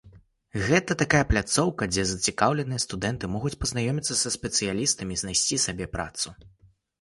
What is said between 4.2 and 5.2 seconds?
са спецыялістамі